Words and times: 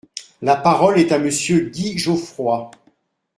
La 0.41 0.55
parole 0.55 0.97
est 0.97 1.11
à 1.11 1.19
Monsieur 1.19 1.59
Guy 1.69 1.95
Geoffroy. 1.99 2.71